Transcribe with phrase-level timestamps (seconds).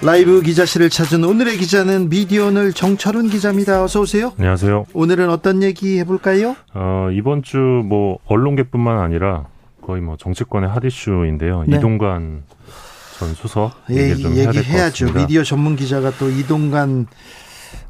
[0.00, 3.82] 라이브 기자실을 찾은 오늘의 기자는 미디어널 정철훈 기자입니다.
[3.82, 4.32] 어서 오세요.
[4.38, 4.86] 안녕하세요.
[4.94, 6.54] 오늘은 어떤 얘기 해볼까요?
[6.72, 9.46] 어, 이번 주 뭐 언론계뿐만 아니라
[9.82, 11.64] 거의 뭐 정치권의 핫 이슈인데요.
[11.66, 11.76] 네.
[11.76, 12.44] 이동관
[13.18, 15.06] 전 수석 예, 얘기 좀 해야 될것 얘기해야죠.
[15.06, 15.20] 같습니다.
[15.20, 17.06] 미디어 전문 기자가 또 이동관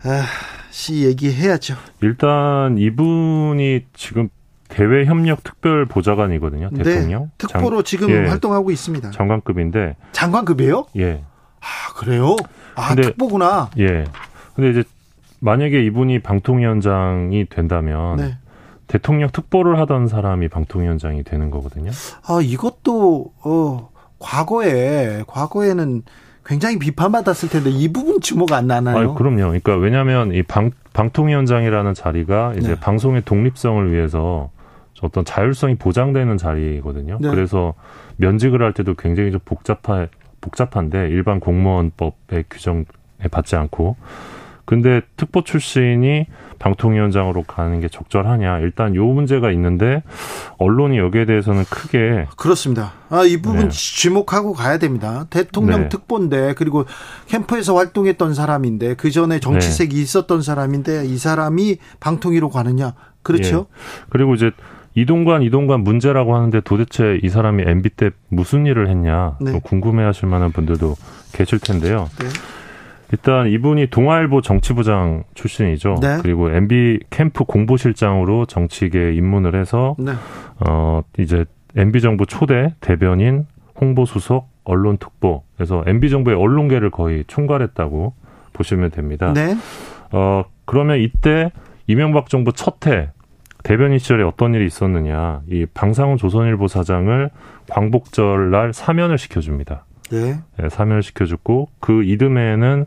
[0.04, 0.24] 아,
[0.70, 1.74] 씨 얘기해야죠.
[2.00, 4.30] 일단 이분이 지금
[4.68, 6.70] 대외 협력 특별 보좌관이거든요.
[6.70, 9.10] 대통령 네, 특보로 지금 예, 활동하고 있습니다.
[9.10, 10.86] 장관급인데 장관급이에요?
[10.98, 11.24] 예.
[11.68, 12.36] 아 그래요?
[12.74, 13.70] 아 근데- 특보구나.
[13.78, 14.04] 예.
[14.54, 14.84] 근데 이제
[15.40, 18.36] 만약에 이분이 방통위원장이 된다면 네.
[18.86, 21.90] 대통령 특보를 하던 사람이 방통위원장이 되는 거거든요.
[22.26, 26.02] 아 이것도 어 과거에 과거에는
[26.44, 28.96] 굉장히 비판받았을 텐데 이 부분 주목 안 나나요?
[28.96, 29.36] 아유, 그럼요.
[29.36, 32.80] 그러니까 왜냐하면 이 방, 방통위원장이라는 자리가 이제 네.
[32.80, 34.50] 방송의 독립성을 위해서
[35.02, 37.18] 어떤 자율성이 보장되는 자리거든요.
[37.20, 37.28] 네.
[37.30, 37.74] 그래서
[38.16, 40.06] 면직을 할 때도 굉장히 좀 복잡하,
[40.40, 42.84] 복잡한데 일반 공무원법의 규정에
[43.30, 43.96] 받지 않고
[44.68, 46.26] 근데 특보 출신이
[46.58, 50.02] 방통위원장으로 가는 게 적절하냐 일단 요 문제가 있는데
[50.58, 52.92] 언론이 여기에 대해서는 크게 그렇습니다.
[53.08, 53.68] 아, 이 부분 네.
[53.70, 55.26] 주목하고 가야 됩니다.
[55.30, 55.88] 대통령 네.
[55.88, 56.84] 특보인데 그리고
[57.28, 60.02] 캠프에서 활동했던 사람인데 그 전에 정치색이 네.
[60.02, 62.92] 있었던 사람인데 이 사람이 방통위로 가느냐?
[63.22, 63.68] 그렇죠?
[64.10, 64.50] 그리고 이제
[65.00, 69.52] 이동관 이동관 문제라고 하는데 도대체 이 사람이 MB 때 무슨 일을 했냐 네.
[69.52, 70.94] 또 궁금해하실 만한 분들도
[71.32, 72.08] 계실 텐데요.
[72.18, 72.26] 네.
[73.12, 75.96] 일단 이분이 동아일보 정치부장 출신이죠.
[76.02, 76.18] 네.
[76.20, 80.12] 그리고 MB 캠프 공보실장으로 정치계에 입문을 해서 네.
[80.68, 81.44] 어 이제
[81.76, 83.46] MB 정부 초대 대변인,
[83.80, 85.44] 홍보 수석, 언론 특보.
[85.56, 88.14] 그래서 MB 정부의 언론계를 거의 총괄했다고
[88.52, 89.32] 보시면 됩니다.
[89.32, 89.56] 네.
[90.10, 91.50] 어, 그러면 이때
[91.86, 93.10] 이명박 정부 첫해
[93.68, 95.42] 대변인 시절에 어떤 일이 있었느냐.
[95.50, 97.28] 이 방상훈 조선일보 사장을
[97.68, 99.84] 광복절 날 사면을 시켜줍니다.
[100.10, 100.38] 네.
[100.62, 102.86] 예, 사면을 시켜줬고 그 이듬해에는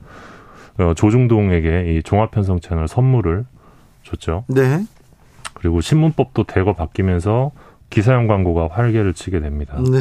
[0.80, 3.46] 어, 조중동에게 이 종합편성 채널 선물을
[4.02, 4.46] 줬죠.
[4.48, 4.84] 네.
[5.54, 7.52] 그리고 신문법도 대거 바뀌면서
[7.92, 9.78] 기사형 광고가 활개를 치게 됩니다.
[9.78, 10.00] 네.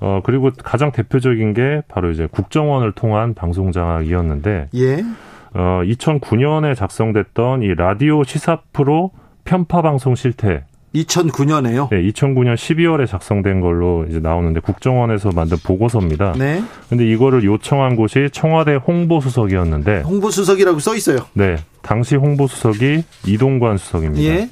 [0.00, 5.04] 어, 그리고 가장 대표적인 게 바로 이제 국정원을 통한 방송 장악이었는데 예.
[5.52, 9.10] 어, 2009년에 작성됐던 이 라디오 시사 프로
[9.44, 10.64] 편파 방송 실태.
[10.94, 11.88] 2009년에요.
[11.90, 16.34] 네, 2009년 12월에 작성된 걸로 이제 나오는데 국정원에서 만든 보고서입니다.
[16.38, 16.62] 네.
[16.88, 21.18] 근데 이거를 요청한 곳이 청와대 홍보수석이었는데 홍보수석이라고 써 있어요.
[21.32, 24.24] 네, 당시 홍보수석이 이동관 수석입니다.
[24.24, 24.48] 예.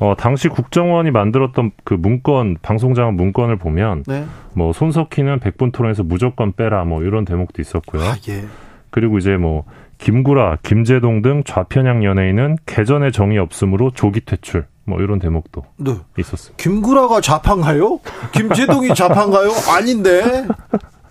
[0.00, 4.24] 어, 당시 국정원이 만들었던 그 문건, 방송장악 문건을 보면 네.
[4.54, 8.02] 뭐 손석희는 백분 토론에서 무조건 빼라 뭐 이런 대목도 있었고요.
[8.02, 8.44] 아, 예.
[8.90, 9.64] 그리고 이제 뭐
[10.00, 15.94] 김구라, 김재동 등 좌편향 연예인은 개전의 정이 없으므로 조기 퇴출 뭐 이런 대목도 네.
[16.18, 16.62] 있었습니다.
[16.62, 18.00] 김구라가 좌판가요?
[18.32, 19.50] 김재동이 좌판가요?
[19.76, 20.46] 아닌데.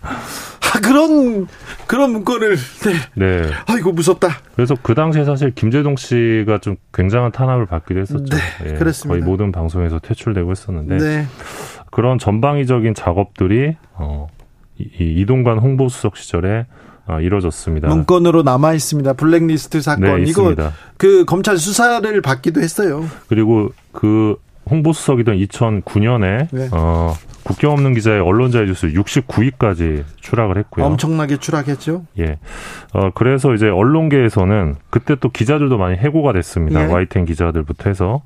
[0.01, 1.47] 아, 그런,
[1.87, 2.93] 그런 문건을, 네.
[3.15, 3.49] 네.
[3.67, 4.29] 아이고, 무섭다.
[4.55, 8.35] 그래서 그 당시에 사실 김재동 씨가 좀 굉장한 탄압을 받기도 했었죠.
[8.35, 9.09] 네, 예, 그렇습니다.
[9.09, 11.25] 거의 모든 방송에서 퇴출되고 했었는데 네.
[11.91, 14.27] 그런 전방위적인 작업들이 어,
[14.77, 16.88] 이, 이 이동관 홍보수석 시절에 어,
[17.21, 17.87] 이루어졌습니다.
[17.87, 19.13] 문건으로 남아 있습니다.
[19.13, 20.23] 블랙리스트 사건.
[20.23, 20.53] 네, 이거.
[20.97, 23.05] 그 검찰 수사를 받기도 했어요.
[23.27, 24.35] 그리고 그
[24.69, 26.69] 홍보수석이던 2009년에 네.
[26.71, 27.13] 어,
[27.43, 30.85] 국경 없는 기자의 언론자의 뉴스 69위까지 추락을 했고요.
[30.85, 32.05] 엄청나게 추락했죠.
[32.19, 32.37] 예.
[32.93, 36.83] 어, 그래서 이제 언론계에서는 그때 또 기자들도 많이 해고가 됐습니다.
[36.83, 36.91] 예.
[36.91, 38.21] YTN 기자들부터 해서.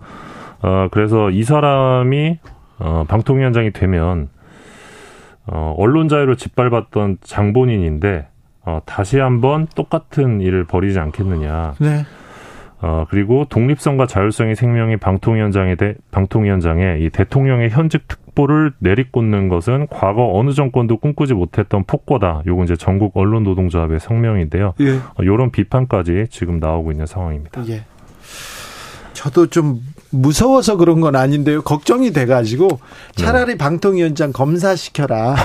[0.61, 2.39] 어, 그래서 이 사람이
[2.79, 4.29] 어, 방통위원장이 되면
[5.45, 8.27] 어, 언론 자유를 짓밟았던 장본인인데
[8.65, 11.75] 어, 다시 한번 똑같은 일을 벌이지 않겠느냐.
[11.79, 12.05] 네.
[12.81, 19.47] 어, 그리고 독립성과 자율성이 생명인 방통 위원장에 대, 방통 위원장에 이 대통령의 현직 특보를 내리꽂는
[19.47, 22.43] 것은 과거 어느 정권도 꿈꾸지 못했던 폭거다.
[22.45, 24.73] 요건 이제 전국 언론 노동조합의 성명인데요.
[24.81, 24.95] 예.
[24.95, 27.65] 어, 요런 비판까지 지금 나오고 있는 상황입니다.
[27.69, 27.85] 예.
[29.13, 29.79] 저도 좀
[30.09, 31.61] 무서워서 그런 건 아닌데요.
[31.61, 32.79] 걱정이 돼 가지고
[33.15, 33.57] 차라리 네.
[33.57, 35.35] 방통위원장 검사시켜라.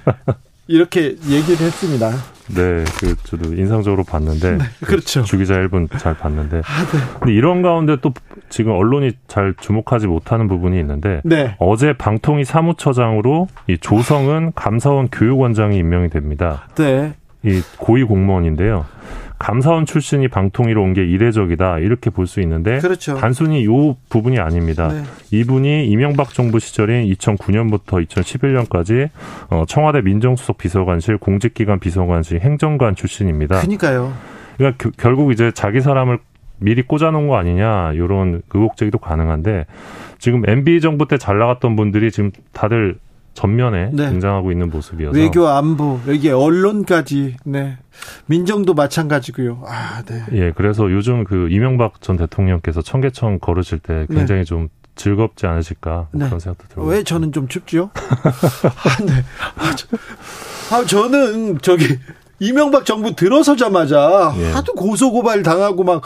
[0.68, 2.12] 이렇게 얘기를 했습니다.
[2.48, 5.22] 네, 그 저도 인상적으로 봤는데 네, 그 그렇죠.
[5.22, 6.58] 주기자 1분 잘 봤는데.
[6.58, 6.98] 아, 네.
[7.20, 8.12] 근데 이런 가운데 또
[8.48, 11.56] 지금 언론이 잘 주목하지 못하는 부분이 있는데 네.
[11.58, 16.68] 어제 방통위 사무처장으로 이 조성은 감사원 교육원장이 임명이 됩니다.
[16.74, 17.14] 네.
[17.44, 18.86] 이 고위 공무원인데요.
[19.38, 23.16] 감사원 출신이 방통위로 온 게 이례적이다 이렇게 볼 수 있는데 그렇죠.
[23.16, 24.88] 단순히 요 부분이 아닙니다.
[24.88, 25.02] 네.
[25.30, 29.10] 이분이 이명박 정부 시절인 2009년부터 2011년까지
[29.50, 33.56] 어, 청와대 민정수석 비서관실 공직기관 비서관실 행정관 출신입니다.
[33.60, 34.12] 그러니까요.
[34.56, 36.18] 그러니까 결국 이제 자기 사람을
[36.58, 39.66] 미리 꽂아놓은 거 아니냐 이런 의혹 제기도 가능한데
[40.18, 42.96] 지금 MB 정부 때 잘 나갔던 분들이 지금 다들
[43.38, 44.08] 전면에 네.
[44.08, 47.78] 등장하고 있는 모습이어서 외교 안보 여기 언론까지 네
[48.26, 49.62] 민정도 마찬가지고요.
[49.64, 50.24] 아 네.
[50.32, 54.16] 예 그래서 요즘 그 이명박 전 대통령께서 청계천 걸으실 때 네.
[54.16, 54.44] 굉장히 네.
[54.44, 56.26] 좀 즐겁지 않으실까 네.
[56.26, 56.86] 그런 생각도 들어요.
[56.88, 57.90] 왜 저는 좀 춥죠?
[57.94, 59.12] 아, 네.
[59.54, 59.86] 아, 저,
[60.74, 61.96] 아, 저는 저기
[62.40, 64.50] 이명박 정부 들어서자마자 예.
[64.50, 66.02] 하도 고소고발 당하고 막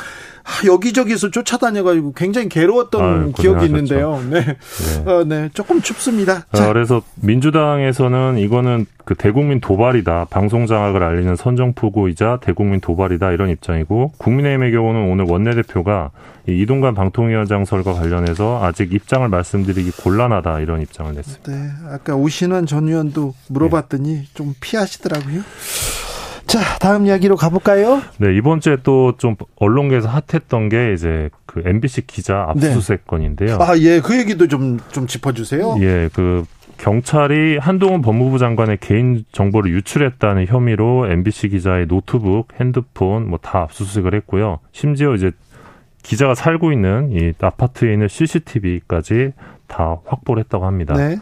[0.66, 4.22] 여기저기서 쫓아다녀가지고 굉장히 괴로웠던 아유, 기억이 있는데요.
[4.28, 4.44] 네.
[4.44, 5.10] 네.
[5.10, 5.48] 어, 네.
[5.54, 6.46] 조금 춥습니다.
[6.52, 6.68] 자.
[6.68, 10.26] 그래서 민주당에서는 이거는 그 대국민 도발이다.
[10.30, 13.32] 방송 장악을 알리는 선정포고이자 대국민 도발이다.
[13.32, 16.10] 이런 입장이고 국민의힘의 경우는 오늘 원내대표가
[16.48, 20.60] 이 이동관 방통위원장설과 관련해서 아직 입장을 말씀드리기 곤란하다.
[20.60, 21.52] 이런 입장을 냈습니다.
[21.52, 21.70] 네.
[21.90, 24.24] 아까 오신환 전 의원도 물어봤더니 네.
[24.34, 25.42] 좀 피하시더라고요.
[26.46, 28.02] 자, 다음 이야기로 가볼까요?
[28.18, 33.04] 네, 이번 주에 또 좀 언론계에서 핫했던 게 이제 그 MBC 기자 압수수색 네.
[33.06, 33.58] 건인데요.
[33.60, 35.76] 아, 예, 그 얘기도 좀, 좀 짚어주세요.
[35.80, 36.44] 예, 그
[36.78, 44.14] 경찰이 한동훈 법무부 장관의 개인 정보를 유출했다는 혐의로 MBC 기자의 노트북, 핸드폰 뭐 다 압수수색을
[44.14, 44.58] 했고요.
[44.72, 45.30] 심지어 이제
[46.02, 49.32] 기자가 살고 있는 이 아파트에 있는 CCTV까지
[49.68, 50.94] 다 확보를 했다고 합니다.
[50.94, 51.16] 네.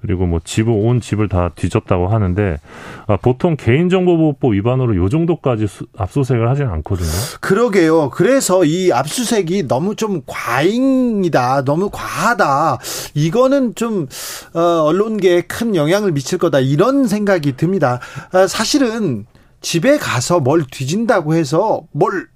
[0.00, 2.58] 그리고 뭐 집을 온 집을 다 뒤졌다고 하는데
[3.06, 7.08] 아, 보통 개인정보보호법 위반으로 요 정도까지 수, 압수수색을 하지는 않거든요.
[7.40, 8.10] 그러게요.
[8.10, 12.78] 그래서 이 압수수색이 너무 좀 과잉이다, 너무 과하다.
[13.14, 14.06] 이거는 좀
[14.54, 18.00] 어, 언론계에 큰 영향을 미칠 거다 이런 생각이 듭니다.
[18.32, 19.26] 아, 사실은
[19.60, 22.28] 집에 가서 뭘 뒤진다고 해서 뭘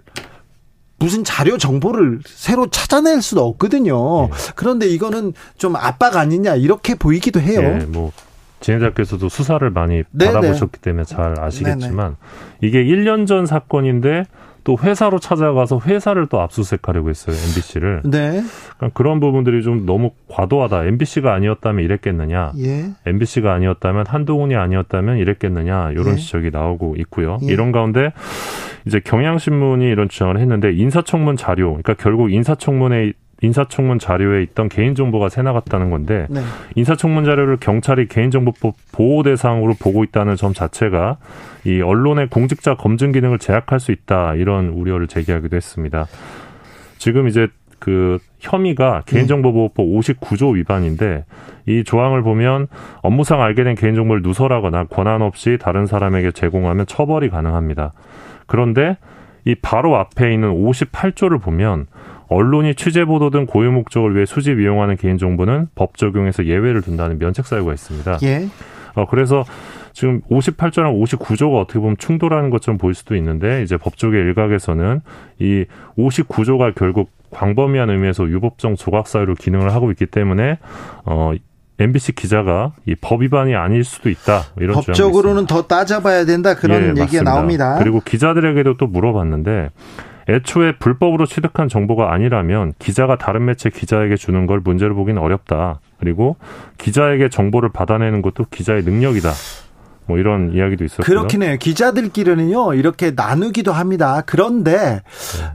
[1.01, 4.29] 무슨 자료 정보를 새로 찾아낼 수도 없거든요.
[4.29, 4.31] 네.
[4.55, 7.63] 그런데 이거는 좀 압박 아니냐 이렇게 보이기도 해요.
[7.63, 8.13] 네, 뭐
[8.61, 10.33] 진행자께서도 수사를 많이 네네.
[10.33, 12.17] 받아보셨기 때문에 잘 아시겠지만
[12.61, 12.69] 네네.
[12.69, 14.25] 이게 1년 전 사건인데
[14.63, 18.03] 또 회사로 찾아가서 회사를 또 압수수색하려고 했어요 MBC를.
[18.05, 18.43] 네.
[18.77, 20.85] 그러니까 그런 부분들이 좀 너무 과도하다.
[20.85, 22.53] MBC가 아니었다면 이랬겠느냐.
[22.59, 22.91] 예.
[23.07, 25.93] MBC가 아니었다면 한동훈이 아니었다면 이랬겠느냐.
[25.93, 26.17] 이런 예.
[26.17, 27.39] 지적이 나오고 있고요.
[27.43, 27.47] 예.
[27.47, 28.13] 이런 가운데
[28.87, 33.13] 이제 경향신문이 이런 주장을 했는데 인사청문 자료, 그러니까 결국 인사청문회
[33.43, 36.41] 인사청문 자료에 있던 개인정보가 새 나갔다는 건데 네.
[36.75, 41.17] 인사청문 자료를 경찰이 개인정보법 보호 대상으로 보고 있다는 점 자체가
[41.65, 46.07] 이 언론의 공직자 검증 기능을 제약할 수 있다 이런 우려를 제기하기도 했습니다.
[46.99, 47.49] 지금 이제
[47.79, 51.25] 그 혐의가 개인정보보호법 59조 위반인데
[51.67, 52.69] 이 조항을 보면
[53.01, 57.95] 업무상 알게 된 개인정보를 누설하거나 권한 없이 다른 사람에게 제공하면 처벌이 가능합니다.
[58.51, 58.99] 그런데
[59.45, 61.87] 이 바로 앞에 있는 58조를 보면
[62.29, 67.21] 언론이 취재 보도 등 고유 목적을 위해 수집 이용하는 개인 정보는 법 적용에서 예외를 둔다는
[67.21, 68.19] 면책 사유가 있습니다.
[68.25, 68.49] 예.
[68.97, 69.45] 어 그래서
[69.93, 75.01] 지금 58조랑 59조가 어떻게 보면 충돌하는 것처럼 보일 수도 있는데 이제 법조계 일각에서는
[75.39, 75.65] 이
[75.97, 80.59] 59조가 결국 광범위한 의미에서 유법적 조각 사유로 기능을 하고 있기 때문에
[81.05, 81.33] 어
[81.81, 86.89] MBC 기자가 이 법 위반이 아닐 수도 있다 이런 법적으로는 더 따져봐야 된다 그런 예,
[86.89, 87.31] 얘기가 맞습니다.
[87.33, 87.77] 나옵니다.
[87.79, 89.71] 그리고 기자들에게도 또 물어봤는데
[90.29, 95.81] 애초에 불법으로 취득한 정보가 아니라면 기자가 다른 매체 기자에게 주는 걸 문제로 보기는 어렵다.
[95.99, 96.37] 그리고
[96.79, 99.31] 기자에게 정보를 받아내는 것도 기자의 능력이다.
[100.11, 101.05] 뭐 이런 이야기도 있었고요.
[101.05, 101.57] 그렇긴 해요.
[101.59, 104.23] 기자들끼리는요 이렇게 나누기도 합니다.
[104.27, 105.03] 그런데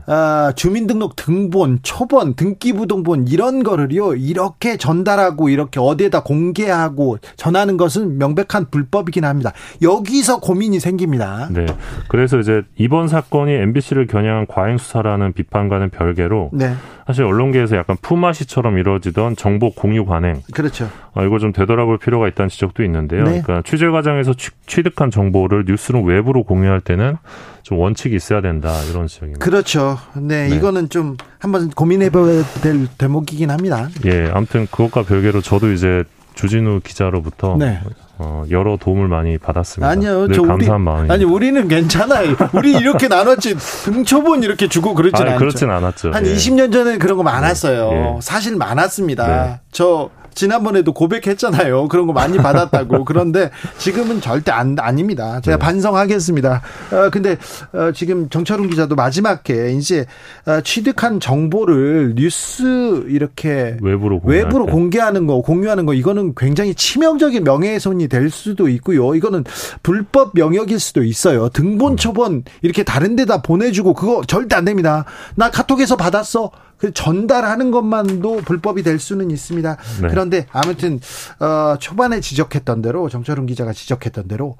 [0.06, 0.12] 네.
[0.12, 8.70] 어, 주민등록 등본, 초본, 등기부등본 이런 거를요 이렇게 전달하고 이렇게 어디에다 공개하고 전하는 것은 명백한
[8.70, 9.52] 불법이긴 합니다.
[9.82, 11.48] 여기서 고민이 생깁니다.
[11.50, 11.66] 네.
[12.08, 16.74] 그래서 이제 이번 사건이 MBC를 겨냥한 과잉 수사라는 비판과는 별개로 네.
[17.06, 20.42] 사실 언론계에서 약간 품앗이처럼 이루어지던 정보 공유 관행.
[20.52, 20.88] 그렇죠.
[21.14, 23.24] 어, 이걸 좀 되돌아볼 필요가 있다는 지적도 있는데요.
[23.24, 23.42] 네.
[23.42, 24.34] 그러니까 취재 과정에서
[24.66, 27.16] 취득한 정보를 뉴스룸 외부로 공유할 때는
[27.62, 29.44] 좀 원칙이 있어야 된다 이런 지적입니다.
[29.44, 29.98] 그렇죠.
[30.14, 30.56] 네, 네.
[30.56, 33.88] 이거는 좀 한번 고민해봐야 될 대목이긴 합니다.
[34.04, 37.80] 예, 아무튼 그것과 별개로 저도 이제 주진우 기자로부터 네.
[38.18, 39.88] 어, 여러 도움을 많이 받았습니다.
[39.88, 41.10] 아니요, 저 감사한 마음이.
[41.10, 42.34] 아니 우리는 괜찮아요.
[42.54, 45.38] 우리 이렇게 나눴지 등초본 이렇게 주고 그러진 아니, 않죠.
[45.38, 46.12] 그렇진 않았죠.
[46.12, 46.34] 한 예.
[46.34, 47.90] 20년 전에 그런 거 많았어요.
[47.92, 48.20] 예.
[48.22, 49.26] 사실 많았습니다.
[49.26, 49.60] 네.
[49.70, 51.88] 저 지난번에도 고백했잖아요.
[51.88, 53.04] 그런 거 많이 받았다고.
[53.04, 55.40] 그런데 지금은 절대 안, 아닙니다.
[55.40, 55.58] 제가 네.
[55.58, 56.62] 반성하겠습니다.
[56.92, 57.36] 어, 근데,
[57.72, 60.06] 어, 지금 정철웅 기자도 마지막에 이제,
[60.46, 68.08] 어, 취득한 정보를 뉴스 이렇게 외부로, 외부로 공개하는 거, 공유하는 거, 이거는 굉장히 치명적인 명예훼손이
[68.08, 69.14] 될 수도 있고요.
[69.14, 69.44] 이거는
[69.82, 71.48] 불법 영역일 수도 있어요.
[71.48, 71.96] 등본 음.
[71.96, 75.06] 초본 이렇게 다른 데다 보내주고 그거 절대 안 됩니다.
[75.34, 76.50] 나 카톡에서 받았어.
[76.78, 79.76] 그 전달하는 것만도 불법이 될 수는 있습니다.
[80.02, 80.08] 네.
[80.08, 81.00] 그런데 아무튼
[81.40, 84.56] 어, 초반에 지적했던 대로 정철웅 기자가 지적했던 대로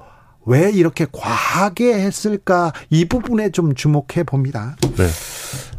[0.46, 4.76] 왜 이렇게 과하게 했을까 이 부분에 좀 주목해 봅니다.
[4.96, 5.06] 네.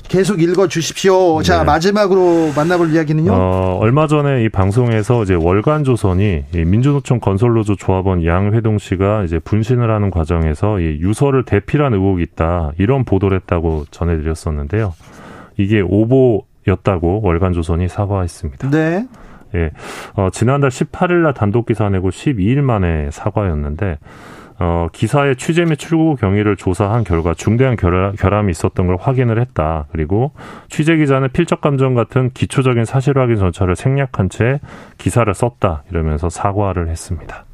[0.10, 1.41] 계속 읽어 주십시오.
[1.41, 1.63] 자, 네.
[1.65, 3.32] 마지막으로 만나볼 이야기는요.
[3.34, 9.91] 어, 얼마 전에 이 방송에서 이제 월간 조선이 민주노총 건설노조 조합원 양회동 씨가 이제 분신을
[9.91, 12.72] 하는 과정에서 이 유서를 대필한 의혹이 있다.
[12.77, 14.94] 이런 보도를 했다고 전해 드렸었는데요.
[15.58, 18.70] 이게 오보였다고 월간 조선이 사과했습니다.
[18.70, 19.08] 네.
[19.56, 19.72] 예.
[20.16, 23.98] 어, 지난달 18일 날 단독 기사 내고 12일 만에 사과였는데
[24.60, 29.86] 어, 기사의 취재 및 출고 경위를 조사한 결과 중대한 결함, 결함이 있었던 걸 확인을 했다.
[29.92, 30.32] 그리고
[30.68, 34.60] 취재 기자는 필적 감정 같은 기초적인 사실 확인 절차를 생략한 채
[34.98, 35.84] 기사를 썼다.
[35.92, 37.46] 이러면서 사과를 했습니다.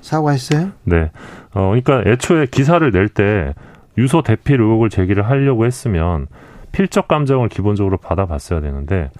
[0.00, 0.70] 사과했어요?
[0.84, 1.10] 네.
[1.54, 3.54] 어, 그러니까 애초에 기사를 낼 때
[3.96, 6.26] 유서 대필 의혹을 제기를 하려고 했으면
[6.72, 9.10] 필적 감정을 기본적으로 받아봤어야 되는데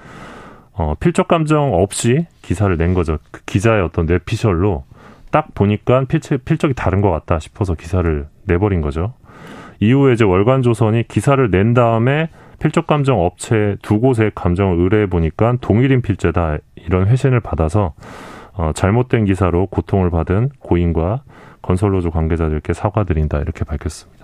[0.72, 3.18] 어, 필적 감정 없이 기사를 낸 거죠.
[3.30, 4.84] 그 기자의 어떤 뇌피셜로
[5.30, 9.14] 딱 보니까 필적, 필적이 다른 것 같다 싶어서 기사를 내버린 거죠.
[9.80, 16.02] 이후에 이제 월간조선이 기사를 낸 다음에 필적 감정 업체 두 곳에 감정을 의뢰해 보니까 동일인
[16.02, 17.94] 필제다 이런 회신을 받아서
[18.54, 21.22] 어, 잘못된 기사로 고통을 받은 고인과
[21.62, 24.17] 건설노조 관계자들께 사과드린다 이렇게 밝혔습니다.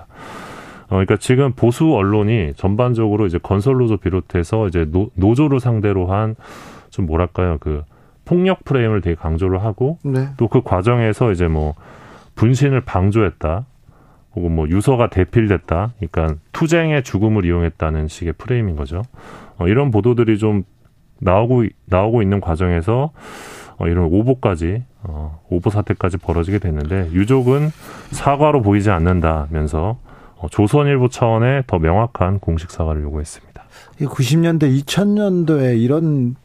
[0.85, 6.37] 어, 그러니까 지금 보수 언론이 전반적으로 이제 건설 노조 비롯해서 이제 노, 노조를 상대로 한
[6.95, 7.83] 좀 뭐랄까요 그
[8.25, 10.29] 폭력 프레임을 되게 강조를 하고 네.
[10.37, 11.75] 또그 과정에서 이제 뭐
[12.37, 13.67] 분신을 방조했다
[14.37, 19.03] 혹은 뭐 유서가 대필됐다 그러니까 투쟁의 죽음을 이용했다는 식의 프레임인 거죠.
[19.59, 20.63] 어, 이런 보도들이 좀
[21.19, 23.11] 나오고 나오고 있는 과정에서
[23.77, 27.71] 어, 이런 오보까지 어, 오보 사태까지 벌어지게 됐는데 유족은
[28.13, 30.14] 사과로 보이지 않는다면서 어,
[30.51, 33.65] 조선일보 차원의 더 명확한 공식 사과를 요구했습니다.
[34.01, 36.37] 90년대, 2000년도에 이런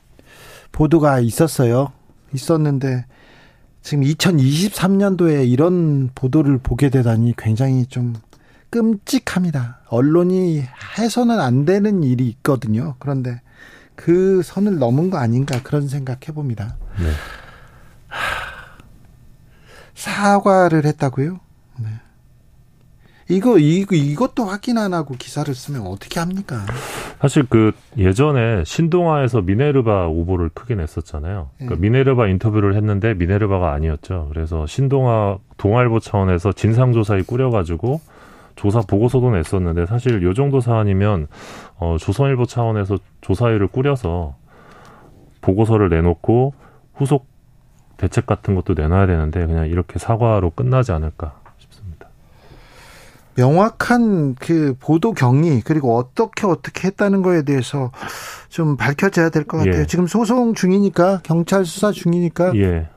[0.72, 1.92] 보도가 있었어요.
[2.34, 3.06] 있었는데
[3.82, 8.14] 지금 2023년도에 이런 보도를 보게 되다니 굉장히 좀
[8.70, 9.80] 끔찍합니다.
[9.88, 10.64] 언론이
[10.98, 12.96] 해서는 안 되는 일이 있거든요.
[13.00, 13.42] 그런데
[13.96, 16.78] 그 선을 넘은 거 아닌가 그런 생각 해 봅니다.
[17.00, 17.12] 네.
[19.96, 21.40] 사과를 했다고요?
[23.30, 23.36] 네.
[23.36, 26.66] 이거 이거 이것도 확인 안 하고 기사를 쓰면 어떻게 합니까?
[27.22, 31.50] 사실 그 예전에 신동아에서 미네르바 오보를 크게 냈었잖아요.
[31.58, 31.82] 그러니까 네.
[31.82, 34.30] 미네르바 인터뷰를 했는데 미네르바가 아니었죠.
[34.34, 38.02] 그래서 신동아 동아일보 차원에서 진상조사에 꾸려가지고
[38.56, 41.28] 조사 보고서도 냈었는데 사실 요 정도 사안이면
[41.78, 44.36] 어, 조선일보 차원에서 조사위를 꾸려서
[45.40, 46.54] 보고서를 내놓고
[46.94, 47.28] 후속
[47.96, 51.40] 대책 같은 것도 내놔야 되는데 그냥 이렇게 사과로 끝나지 않을까
[53.40, 57.92] 명확한 그 보도 경위 그리고 어떻게 어떻게 했다는 거에 대해서
[58.50, 59.82] 좀 밝혀져야 될 것 같아요.
[59.82, 59.86] 예.
[59.86, 62.90] 지금 소송 중이니까 경찰 수사 중이니까 예.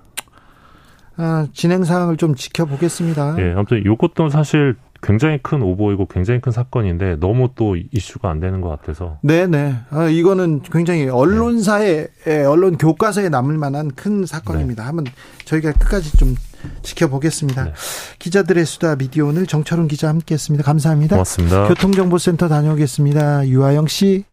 [1.16, 3.36] 아, 진행 사항을 좀 지켜보겠습니다.
[3.38, 8.60] 예, 아무튼 이것도 사실 굉장히 큰 오보이고 굉장히 큰 사건인데 너무 또 이슈가 안 되는
[8.60, 9.18] 것 같아서.
[9.22, 9.74] 네네.
[9.90, 12.44] 아, 이거는 굉장히 언론사에 네.
[12.44, 14.82] 언론 교과서에 남을 만한 큰 사건입니다.
[14.82, 14.86] 네.
[14.86, 15.04] 한번
[15.44, 16.34] 저희가 끝까지 좀
[16.82, 17.64] 지켜보겠습니다.
[17.64, 17.72] 네.
[18.18, 20.64] 기자들의 수다 미디어 오늘 정철훈 기자 함께했습니다.
[20.64, 21.16] 감사합니다.
[21.16, 21.68] 고맙습니다.
[21.68, 23.48] 교통정보센터 다녀오겠습니다.
[23.48, 24.24] 유아영 씨.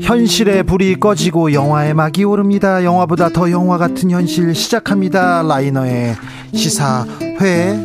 [0.00, 2.84] 현실의 불이 꺼지고 영화의 막이 오릅니다.
[2.84, 5.42] 영화보다 더 영화 같은 현실 시작합니다.
[5.42, 6.16] 라이너의
[6.54, 7.78] 시사회.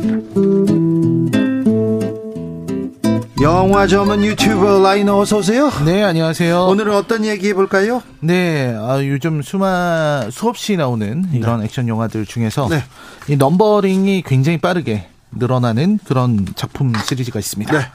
[3.54, 5.70] 영화 전문 유튜버 라이너 어서 오세요.
[5.84, 6.64] 네, 안녕하세요.
[6.64, 8.02] 오늘은 어떤 얘기 해볼까요?
[8.18, 11.66] 네, 아, 요즘 수마 수없이 나오는 이런 네.
[11.66, 12.82] 액션 영화들 중에서 네.
[13.28, 17.78] 이 넘버링이 굉장히 빠르게 늘어나는 그런 작품 시리즈가 있습니다.
[17.78, 17.86] 네.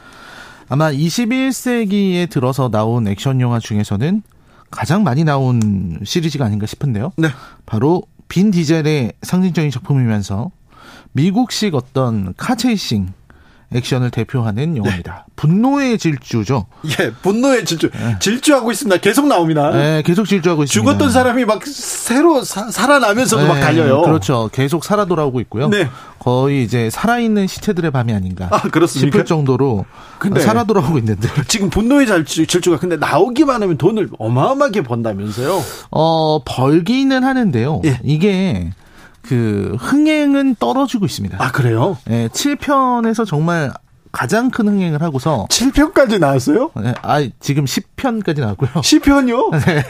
[0.70, 4.24] 아마 21세기에 들어서 나온 액션 영화 중에서는
[4.72, 7.12] 가장 많이 나온 시리즈가 아닌가 싶은데요.
[7.18, 7.28] 네.
[7.66, 10.52] 바로 빈 디젤의 상징적인 작품이면서
[11.12, 13.10] 미국식 어떤 카체이싱
[13.74, 15.26] 액션을 대표하는 영화입니다.
[15.28, 15.34] 네.
[15.36, 16.66] 분노의 질주죠.
[17.00, 17.92] 예, 분노의 질주.
[17.92, 18.18] 네.
[18.20, 18.98] 질주하고 있습니다.
[18.98, 19.70] 계속 나옵니다.
[19.72, 20.92] 네, 계속 질주하고 있습니다.
[20.92, 24.02] 죽었던 사람이 막 새로 사, 살아나면서도 네, 막 달려요.
[24.02, 24.50] 그렇죠.
[24.52, 25.70] 계속 살아 돌아오고 있고요.
[25.70, 25.88] 네.
[26.18, 29.18] 거의 이제 살아있는 시체들의 밤이 아닌가 아, 그렇습니까?
[29.18, 29.86] 싶을 정도로
[30.18, 35.64] 근데 살아 돌아오고 있는데 지금 분노의 질주, 질주가 근데 나오기만 하면 돈을 어마어마하게 번다면서요?
[35.92, 37.82] 어 벌기는 하는데요.
[37.86, 38.00] 예.
[38.04, 38.72] 이게
[39.22, 41.38] 그 흥행은 떨어지고 있습니다.
[41.40, 41.98] 아 그래요?
[42.06, 43.72] 네, 7편에서 정말
[44.12, 46.72] 가장 큰 흥행을 하고서 7편까지 나왔어요?
[46.82, 48.70] 네, 아 지금 10편까지 나왔고요.
[48.72, 49.52] 10편이요?
[49.66, 49.84] 네.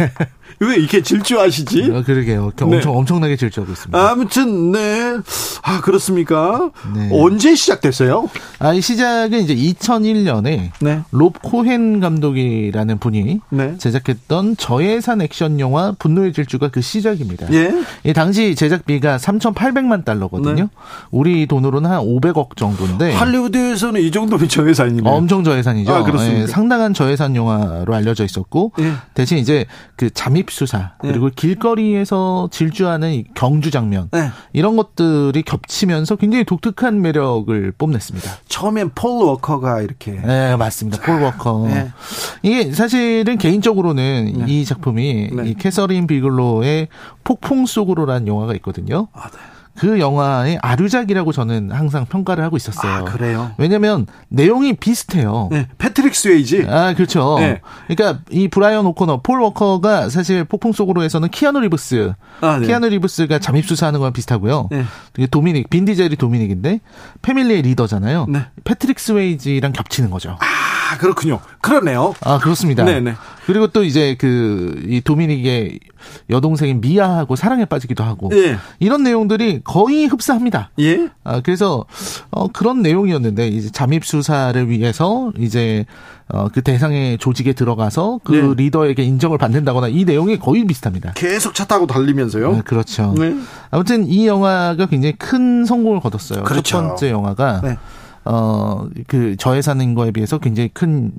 [0.59, 1.91] 왜 이렇게 질주하시지?
[1.93, 2.51] 아, 그러게요.
[2.55, 2.65] 네.
[2.65, 4.09] 엄청 엄청나게 질주하고 있습니다.
[4.09, 5.17] 아무튼 네.
[5.61, 6.71] 아 그렇습니까?
[6.93, 7.09] 네.
[7.13, 8.29] 언제 시작됐어요?
[8.59, 11.01] 아, 이 시작은 이제 2001년에 네.
[11.11, 13.77] 롭 코헨 감독이라는 분이 네.
[13.77, 17.47] 제작했던 저예산 액션 영화 분노의 질주가 그 시작입니다.
[17.53, 17.73] 예.
[18.03, 20.63] 이 당시 제작비가 3,800만 달러거든요.
[20.63, 20.69] 네.
[21.11, 25.13] 우리 돈으로는 한 500억 정도인데 할리우드에서는 이 정도면 저예산이네요.
[25.13, 25.93] 엄청 저예산이죠.
[25.93, 26.41] 아, 그렇습니까?
[26.41, 28.93] 예, 상당한 저예산 영화로 알려져 있었고 예.
[29.13, 31.09] 대신 이제 그 잠입 수사 네.
[31.09, 31.35] 그리고 네.
[31.35, 34.31] 길거리에서 질주하는 경주 장면 네.
[34.51, 38.31] 이런 것들이 겹치면서 굉장히 독특한 매력을 뽐냈습니다.
[38.47, 41.03] 처음엔 폴 워커가 이렇게 네 맞습니다.
[41.03, 41.91] 폴 워커 네.
[42.41, 44.45] 이게 사실은 개인적으로는 네.
[44.47, 45.49] 이 작품이 네.
[45.49, 46.87] 이 캐서린 비글로의
[47.23, 49.07] 폭풍 속으로라는 영화가 있거든요.
[49.13, 49.37] 아, 네.
[49.79, 52.91] 그 영화의 아류작이라고 저는 항상 평가를 하고 있었어요.
[52.91, 53.51] 아, 그래요?
[53.57, 55.47] 왜냐면 내용이 비슷해요.
[55.51, 56.65] 네, 패트릭 스웨이지.
[56.69, 57.37] 아, 그렇죠.
[57.39, 57.61] 네.
[57.87, 62.13] 그러니까 이 브라이언 오코너, 폴 워커가 사실 폭풍 속으로 에서는 키아누 리브스.
[62.41, 62.67] 아, 네.
[62.67, 64.67] 키아누 리브스가 잠입 수사하는 거랑 비슷하고요.
[64.71, 64.85] 네.
[65.31, 66.81] 도미닉, 빈 디젤이 도미닉인데
[67.21, 68.25] 패밀리의 리더잖아요.
[68.27, 68.45] 네.
[68.65, 70.37] 패트릭 스웨이지랑 겹치는 거죠.
[70.39, 71.39] 아, 그렇군요.
[71.61, 72.13] 그렇네요.
[72.21, 72.83] 아, 그렇습니다.
[72.83, 73.15] 네, 네.
[73.49, 75.79] 그리고 또 이제 그 이 도미닉의
[76.29, 78.57] 여동생인 미아하고 사랑에 빠지기도 하고 예.
[78.79, 80.69] 이런 내용들이 거의 흡사합니다.
[80.79, 81.09] 예.
[81.23, 81.85] 아 그래서
[82.29, 85.85] 어 그런 내용이었는데 이제 잠입 수사를 위해서 이제
[86.31, 88.63] 어 그 대상의 조직에 들어가서 그 예.
[88.63, 91.13] 리더에게 인정을 받는다거나 이 내용이 거의 비슷합니다.
[91.15, 92.51] 계속 차 타고 달리면서요.
[92.51, 93.15] 네, 그렇죠.
[93.17, 93.35] 네.
[93.71, 96.43] 아무튼 이 영화가 굉장히 큰 성공을 거뒀어요.
[96.43, 96.61] 그렇죠.
[96.63, 97.77] 첫 번째 영화가 네.
[98.25, 101.11] 어그 저예산인 거에 비해서 굉장히 큰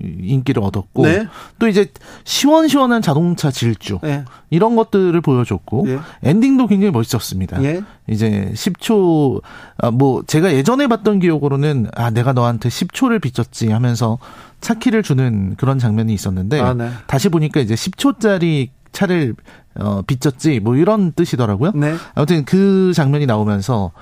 [0.00, 1.26] 인기를 얻었고 네.
[1.58, 1.88] 또 이제
[2.24, 4.24] 시원시원한 자동차 질주 네.
[4.50, 5.98] 이런 것들을 보여줬고 예.
[6.22, 7.62] 엔딩도 굉장히 멋있었습니다.
[7.64, 7.82] 예.
[8.08, 9.42] 이제 10초
[9.78, 14.18] 아, 뭐 제가 예전에 봤던 기억으로는 아 내가 너한테 10초를 빚졌지 하면서
[14.60, 16.90] 차키를 주는 그런 장면이 있었는데 아, 네.
[17.06, 19.34] 다시 보니까 이제 10초짜리 차를
[19.76, 21.72] 어, 빚졌지 뭐 이런 뜻이더라고요.
[21.74, 21.94] 네.
[22.14, 23.92] 아무튼 그 장면이 나오면서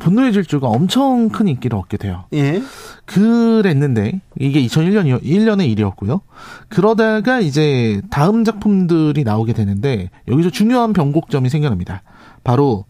[0.00, 2.24] 분노의 질주가 엄청 큰 인기를 얻게 돼요.
[2.32, 2.62] 예.
[3.04, 6.22] 그랬는데 이게 2001년 1년의 일이었고요.
[6.68, 12.02] 그러다가 이제 다음 작품들이 나오게 되는데 여기서 중요한 변곡점이 생겨납니다.
[12.42, 12.86] 바로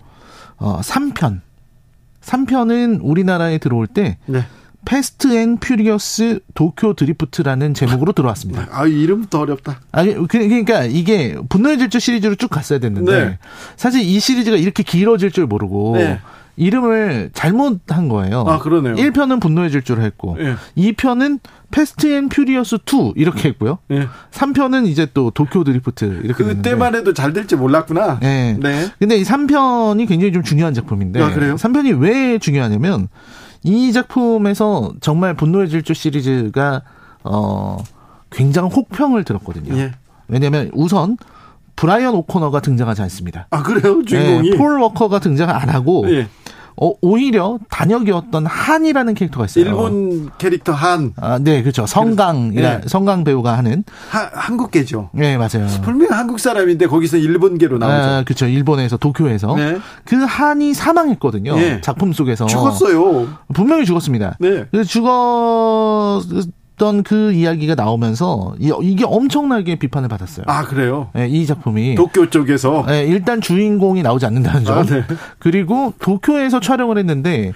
[0.57, 1.41] 어 3편.
[2.21, 4.45] 3편은 우리나라에 들어올 때 네.
[4.85, 8.69] Fast and Furious Tokyo Drift라는 제목으로 들어왔습니다.
[8.71, 9.81] 아, 이름부터 어렵다.
[9.93, 13.39] 아, 그, 그러니까 이게 분노의 질주 시리즈로 쭉 갔어야 됐는데 네.
[13.77, 16.21] 사실 이 시리즈가 이렇게 길어질 줄 모르고 네.
[16.59, 18.45] 이름을 잘못한 거예요.
[18.47, 18.95] 아, 그러네요.
[18.97, 20.55] 1편은 분노의 질주를 했고 네.
[20.77, 21.39] 2편은
[21.71, 23.79] Fast and Furious 2 이렇게 했고요.
[23.89, 24.09] 네.
[24.33, 28.19] 3편은 이제 또 Tokyo Drift 이렇게 그때만 해도 잘 될지 몰랐구나.
[28.21, 28.57] 네.
[28.61, 28.91] 네.
[28.99, 31.55] 근데 이 3편이 굉장히 좀 중요한 작품인데 아, 그래요?
[31.55, 33.09] 3편이 왜 중요하냐면
[33.63, 36.83] 이 작품에서 정말 분노의 질주 시리즈가
[37.25, 37.79] 어
[38.31, 39.77] 굉장한 혹평을 들었거든요.
[39.77, 39.93] 예.
[40.29, 41.17] 왜냐하면 우선
[41.77, 43.47] 브라이언 오코너가 등장하지 않습니다.
[43.51, 44.03] 아 그래요?
[44.05, 46.29] 주인공이 네, 폴 워커가 등장 안 하고 예.
[46.81, 49.65] 어, 오히려 단역이었던 한이라는 캐릭터가 있어요.
[49.65, 51.13] 일본 캐릭터 한.
[51.17, 51.87] 아, 네, 그렇죠.
[51.87, 52.89] 성강이라 네.
[52.89, 55.11] 성강 배우가 하는 하, 한국계죠.
[55.13, 55.67] 네, 맞아요.
[55.83, 58.09] 분명 한국 사람인데 거기서 일본계로 나오죠.
[58.09, 58.47] 아, 그렇죠.
[58.47, 59.79] 일본에서 도쿄에서 네.
[60.05, 61.57] 그 한이 사망했거든요.
[61.57, 61.81] 네.
[61.81, 63.29] 작품 속에서 죽었어요.
[63.55, 64.37] 분명히 죽었습니다.
[64.39, 64.65] 네.
[64.87, 66.21] 죽어
[66.79, 70.45] 했던 그 이야기가 나오면서 이게 엄청나게 비판을 받았어요.
[70.47, 71.09] 아 그래요?
[71.13, 74.79] 네, 이 작품이 도쿄 쪽에서 네, 일단 주인공이 나오지 않는다는 점.
[74.79, 75.03] 아, 네.
[75.41, 77.53] 그리고 도쿄에서 촬영을 했는데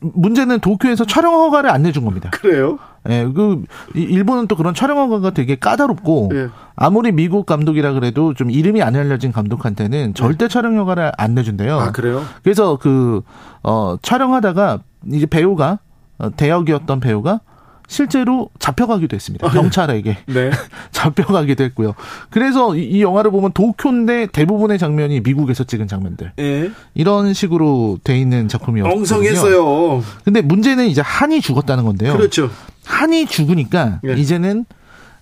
[0.00, 2.30] 문제는 도쿄에서 촬영 허가를 안 내준 겁니다.
[2.30, 2.78] 그래요?
[3.08, 3.62] 예, 네, 그
[3.94, 6.48] 일본은 또 그런 촬영 허가가 되게 까다롭고 네.
[6.74, 11.78] 아무리 미국 감독이라 그래도 좀 이름이 안 알려진 감독한테는 절대 촬영 허가를 안 내준대요.
[11.78, 12.22] 아 그래요?
[12.42, 13.22] 그래서 그
[13.62, 14.80] 어, 촬영하다가
[15.12, 15.78] 이제 배우가
[16.18, 17.40] 어, 대역이었던 배우가
[17.88, 19.46] 실제로 잡혀가기도 했습니다.
[19.46, 19.60] 아, 네.
[19.60, 20.50] 경찰에게 네.
[20.92, 21.94] 잡혀가기도 했고요.
[22.30, 26.70] 그래서 이, 영화를 보면 도쿄인데 대부분의 장면이 미국에서 찍은 장면들 네.
[26.94, 29.00] 이런 식으로 돼 있는 작품이었거든요.
[29.00, 30.02] 엉성했어요.
[30.24, 32.16] 근데 문제는 이제 한이 죽었다는 건데요.
[32.16, 32.50] 그렇죠.
[32.84, 34.14] 한이 죽으니까 네.
[34.14, 34.64] 이제는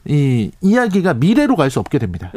[0.06, 2.30] 이 이야기가 미래로 갈 수 없게 됩니다.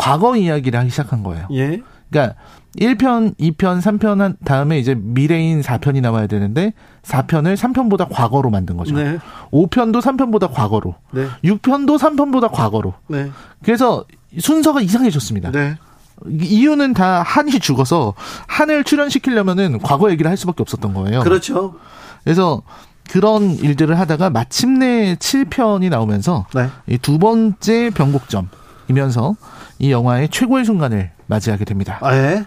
[0.00, 0.10] 네.
[0.10, 1.46] 과거 이야기를 하기 시작한 거예요.
[1.52, 1.82] 예.
[2.10, 2.36] 그러니까
[2.78, 8.94] 1편, 2편, 3편 한 다음에 이제 미래인 4편이 나와야 되는데 4편을 3편보다 과거로 만든 거죠.
[8.94, 9.18] 네.
[9.52, 10.94] 5편도 3편보다 과거로.
[11.12, 11.26] 네.
[11.44, 12.94] 6편도 3편보다 과거로.
[13.08, 13.30] 네.
[13.62, 14.04] 그래서
[14.38, 15.50] 순서가 이상해졌습니다.
[15.50, 15.76] 네.
[16.28, 18.14] 이유는 다 한이 죽어서
[18.46, 21.20] 한을 출연시키려면은 과거 얘기를 할 수밖에 없었던 거예요.
[21.20, 21.74] 그렇죠.
[22.24, 22.62] 그래서
[23.10, 26.68] 그런 일들을 하다가 마침내 7편이 나오면서 네.
[26.86, 29.34] 이두 번째 변곡점이면서
[29.80, 31.98] 이 영화의 최고의 순간을 맞이하게 됩니다.
[32.02, 32.44] 아, 예?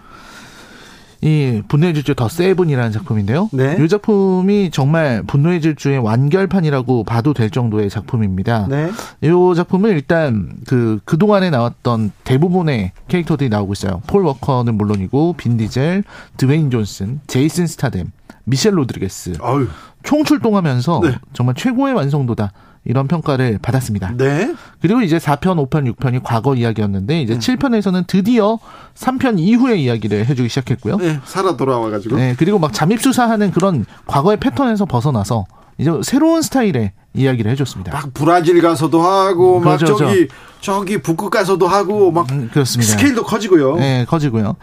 [1.20, 3.48] 이 분노의 질주 더 세븐이라는 작품인데요.
[3.50, 3.78] 네.
[3.82, 8.66] 이 작품이 정말 분노의 질주의 완결판이라고 봐도 될 정도의 작품입니다.
[8.68, 8.90] 네.
[9.22, 14.02] 이 작품은 일단 그 그동안에 나왔던 대부분의 캐릭터들이 나오고 있어요.
[14.06, 16.04] 폴 워커는 물론이고 빈 디젤,
[16.36, 18.10] 드웨인 존슨, 제이슨 스타뎀,
[18.44, 19.66] 미셸 로드리게스 아유.
[20.04, 21.14] 총출동하면서 네.
[21.32, 22.52] 정말 최고의 완성도다.
[22.86, 24.12] 이런 평가를 받았습니다.
[24.16, 24.54] 네.
[24.80, 27.38] 그리고 이제 4편, 5편, 6편이 과거 이야기였는데 이제 음.
[27.38, 28.58] 7편에서는 드디어
[28.94, 30.98] 3편 이후의 이야기를 해주기 시작했고요.
[30.98, 32.16] 네, 살아 돌아와가지고.
[32.16, 35.46] 네, 그리고 막 잠입 수사하는 그런 과거의 패턴에서 벗어나서
[35.78, 37.92] 이제 새로운 스타일의 이야기를 해줬습니다.
[37.92, 40.28] 막 브라질 가서도 하고 막 그렇죠, 저기.
[40.60, 42.92] 저기 북극 가서도 하고 막 음, 그렇습니다.
[42.92, 43.76] 스케일도 커지고요.
[43.76, 44.56] 네, 커지고요.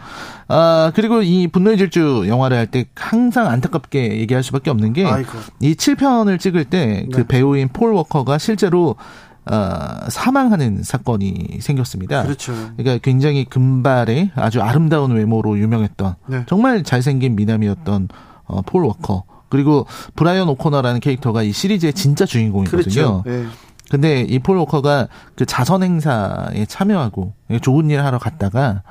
[0.48, 5.04] 아 그리고 이 분노의 질주 영화를 할 때 항상 안타깝게 얘기할 수밖에 없는 게
[5.60, 7.26] 이 7편을 찍을 때그 네.
[7.26, 8.96] 배우인 폴 워커가 실제로
[9.44, 12.22] 어, 사망하는 사건이 생겼습니다.
[12.24, 12.52] 그렇죠.
[12.76, 16.44] 그러니까 굉장히 금발의 아주 아름다운 외모로 유명했던 네.
[16.48, 18.08] 정말 잘생긴 미남이었던
[18.44, 19.24] 어, 폴 워커.
[19.52, 19.86] 그리고
[20.16, 22.82] 브라이언 오코너라는 캐릭터가 이 시리즈의 진짜 주인공이거든요.
[22.82, 23.22] 그렇죠.
[23.26, 23.44] 네.
[23.90, 28.82] 근데 이 폴 워커가 그 자선 행사에 참여하고 좋은 일 하러 갔다가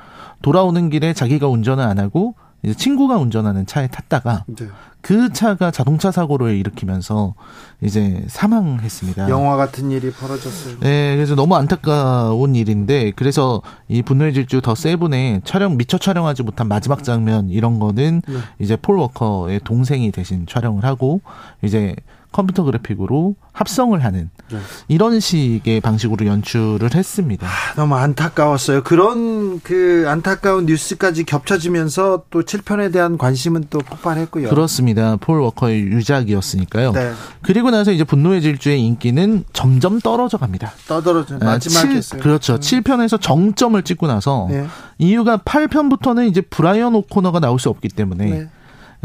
[0.43, 4.67] 돌아오는 길에 자기가 운전을 안 하고 이제 친구가 운전하는 차에 탔다가 네.
[5.02, 7.34] 그 차가 자동차 사고를 일으키면서
[7.82, 9.30] 이제 사망했습니다.
[9.30, 10.80] 영화 같은 일이 벌어졌어요.
[10.80, 16.67] 네, 그래서 너무 안타까운 일인데 그래서 이 분노의 질주 더 세븐의 촬영 미처 촬영하지 못한
[16.67, 18.38] 마지막 장면 이런 거는 네.
[18.60, 21.21] 이제 폴 워커의 동생이 대신 촬영을 하고
[21.63, 21.95] 이제
[22.31, 24.57] 컴퓨터 그래픽으로 합성을 하는 네.
[24.87, 27.45] 이런 식의 방식으로 연출을 했습니다.
[27.45, 28.83] 아, 너무 안타까웠어요.
[28.83, 34.49] 그런 그 안타까운 뉴스까지 겹쳐지면서 또 7편에 대한 관심은 또 폭발했고요.
[34.49, 35.17] 그렇습니다.
[35.17, 36.93] 폴 워커의 유작이었으니까요.
[36.93, 37.11] 네.
[37.41, 40.71] 그리고 나서 이제 분노의 질주의 인기는 점점 떨어져 갑니다.
[40.87, 42.53] 떠들어져 마지막에 아, 그렇죠.
[42.53, 42.59] 음.
[42.59, 44.65] 7편에서 정점을 찍고 나서 네.
[44.97, 48.49] 이유가 8편부터는 이제 브라이언 오코너가 나올 수 없기 때문에 네.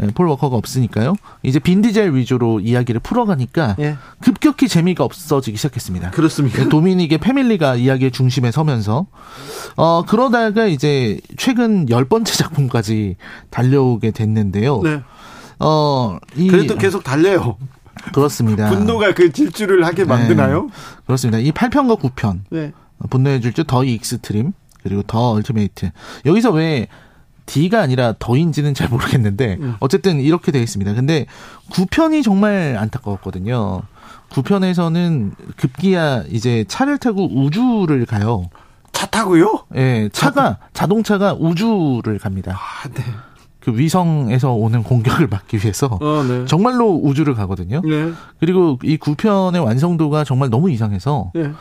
[0.01, 1.15] 예, 폴 워커가 없으니까요.
[1.43, 3.97] 이제 빈디젤 위주로 이야기를 풀어가니까 예.
[4.21, 6.11] 급격히 재미가 없어지기 시작했습니다.
[6.11, 6.63] 그렇습니다.
[6.63, 9.07] 예, 도미닉의 패밀리가 이야기의 중심에 서면서
[9.75, 13.15] 어 그러다가 이제 최근 열 번째 작품까지
[13.49, 14.81] 달려오게 됐는데요.
[14.83, 15.01] 네.
[15.59, 17.57] 어 이, 그래도 계속 달려요.
[18.13, 18.69] 그렇습니다.
[18.69, 20.09] 분노가 그 질주를 하게 네.
[20.09, 20.63] 만드나요?
[20.63, 20.69] 네.
[21.05, 21.39] 그렇습니다.
[21.39, 22.41] 이 8편과 9편.
[22.51, 22.71] 네.
[23.09, 25.91] 분노의 질주 The Extreme 그리고 The Ultimate.
[26.25, 26.87] 여기서 왜
[27.47, 29.75] D가 아니라 더인지는 잘 모르겠는데 음.
[29.79, 30.93] 어쨌든 이렇게 되어 있습니다.
[30.93, 31.25] 근데
[31.71, 33.81] 9편이 정말 안타까웠거든요.
[34.29, 38.49] 9편에서는 급기야 이제 차를 타고 우주를 가요.
[38.91, 39.65] 차 타고요?
[39.75, 42.57] 예, 네, 차가 자동차가 우주를 갑니다.
[42.59, 43.03] 아, 네.
[43.59, 46.45] 그 위성에서 오는 공격을 막기 위해서 어, 네.
[46.45, 47.81] 정말로 우주를 가거든요.
[47.83, 48.11] 네.
[48.39, 51.51] 그리고 이 9편의 완성도가 정말 너무 이상해서 네.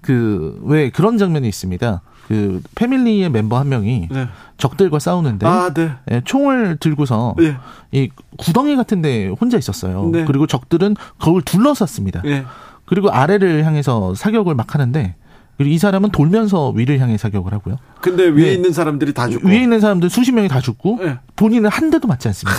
[0.00, 2.02] 그왜 그런 장면이 있습니다.
[2.28, 4.28] 그 패밀리의 멤버 한 명이 네.
[4.56, 5.92] 적들과 싸우는데 아, 네.
[6.10, 7.56] 예, 총을 들고서 네.
[7.92, 8.08] 이
[8.38, 10.10] 구덩이 같은데 혼자 있었어요.
[10.12, 10.24] 네.
[10.24, 12.22] 그리고 적들은 그걸 둘러쌌습니다.
[12.22, 12.44] 네.
[12.86, 15.16] 그리고 아래를 향해서 사격을 막 하는데
[15.56, 17.76] 그리고 이 사람은 돌면서 위를 향해 사격을 하고요.
[18.00, 18.52] 근데 위에 네.
[18.54, 20.98] 있는 사람들이 다 죽고 위에 있는 사람들 수십 명이 다 죽고
[21.36, 22.58] 본인은 한 대도 맞지 않습니다.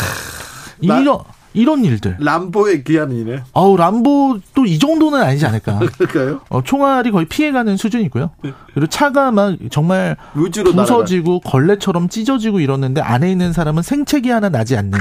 [0.81, 1.19] 이런
[1.55, 2.17] 이런 일들.
[2.19, 3.43] 람보의 귀환이네.
[3.53, 5.79] 어우, 람보도 이 정도는 아니지 않을까.
[5.97, 6.41] 그럴까요?
[6.49, 8.29] 어, 총알이 거의 피해가는 수준이고요.
[8.43, 8.53] 네.
[8.73, 11.49] 그리고 차가 막 정말 부서지고 날아가.
[11.49, 14.99] 걸레처럼 찢어지고 이러는데 안에 있는 사람은 생채기 하나 나지 않는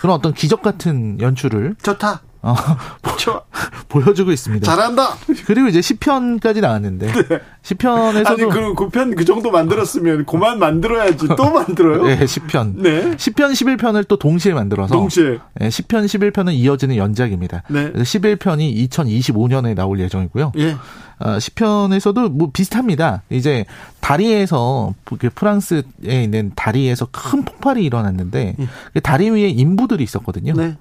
[0.00, 1.76] 그런 어떤 기적 같은 연출을.
[1.82, 2.20] 좋다.
[2.42, 2.54] 어,
[3.88, 4.64] 보여주고 있습니다.
[4.66, 5.14] 잘한다.
[5.46, 7.40] 그리고 이제 10편까지 나왔는데 네.
[7.62, 12.04] 10편에서도 아니 그 9편 그 정도 만들었으면 그만 만들어야지 또 만들어요?
[12.04, 12.74] 네, 10편.
[12.76, 13.10] 네.
[13.12, 15.38] 10편 11편을 또 동시에 만들어서 동시에.
[15.54, 17.62] 네, 10편 11편은 이어지는 연작입니다.
[17.68, 17.92] 네.
[17.92, 20.52] 그래서 11편이 2025년에 나올 예정이고요.
[20.58, 20.76] 예.
[21.20, 23.22] 어, 10편에서도 뭐 비슷합니다.
[23.30, 23.64] 이제
[24.00, 28.68] 다리에서 그 프랑스에 있는 다리에서 큰 폭발이 일어났는데 예.
[28.92, 30.54] 그 다리 위에 인부들이 있었거든요.
[30.54, 30.76] 네.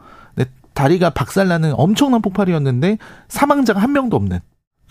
[0.73, 4.39] 다리가 박살나는 엄청난 폭발이었는데 사망자가 한 명도 없는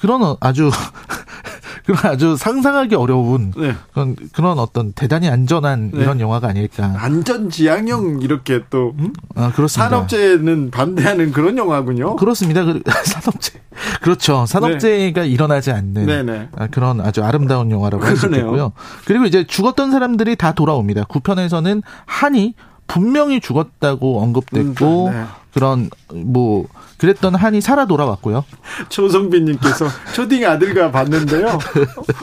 [0.00, 0.70] 그런 아주
[1.84, 3.74] 그런 아주 상상하기 어려운 네.
[3.92, 6.02] 그런 그런 어떤 대단히 안전한 네.
[6.02, 6.94] 이런 영화가 아닐까.
[6.98, 9.12] 안전 지향형 이렇게 또 음?
[9.34, 9.88] 아, 그렇습니다.
[9.88, 12.16] 산업재해는 반대하는 그런 영화군요.
[12.16, 12.64] 그렇습니다.
[12.64, 13.60] 그, 산업재
[14.02, 14.46] 그렇죠.
[14.46, 15.28] 산업재해가 네.
[15.28, 16.48] 일어나지 않는 네네.
[16.56, 18.72] 아, 그런 아주 아름다운 영화라고 할 수 있겠고요.
[19.06, 21.04] 그리고 이제 죽었던 사람들이 다 돌아옵니다.
[21.04, 22.54] 9편에서는 한이
[22.90, 25.24] 분명히 죽었다고 언급됐고 음, 네.
[25.54, 26.66] 그런 뭐
[26.98, 28.44] 그랬던 한이 살아 돌아왔고요.
[28.90, 31.58] 조성빈님께서 초딩 아들과 봤는데요.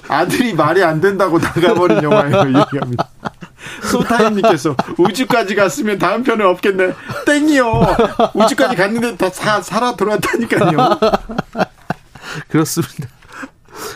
[0.09, 2.39] 아들이 말이 안 된다고 나가버린 영화예요.
[2.47, 3.09] 얘기합니다.
[3.89, 6.93] 소타임님께서 우주까지 갔으면 다음 편은 없겠네.
[7.25, 7.95] 땡이요.
[8.33, 10.99] 우주까지 갔는데 다 사, 살아 돌아왔다니까요.
[12.49, 13.07] 그렇습니다.